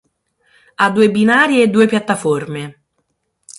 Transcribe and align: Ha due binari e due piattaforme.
Ha 0.77 0.89
due 0.89 1.11
binari 1.11 1.61
e 1.61 1.67
due 1.69 1.85
piattaforme. 1.85 2.81